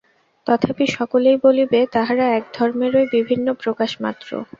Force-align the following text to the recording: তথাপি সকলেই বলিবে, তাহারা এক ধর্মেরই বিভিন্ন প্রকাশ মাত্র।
তথাপি 0.47 0.85
সকলেই 0.97 1.37
বলিবে, 1.43 1.79
তাহারা 1.93 2.25
এক 2.37 2.43
ধর্মেরই 2.53 3.07
বিভিন্ন 3.15 3.47
প্রকাশ 3.63 3.91
মাত্র। 4.03 4.29